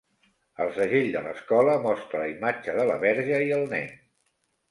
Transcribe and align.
El 0.63 0.69
segell 0.77 1.09
de 1.15 1.21
l'escola 1.25 1.75
mostra 1.83 2.23
la 2.23 2.31
imatge 2.31 2.75
de 2.79 2.87
la 2.93 2.97
verge 3.05 3.43
i 3.49 3.53
el 3.59 3.69
nen. 3.75 3.93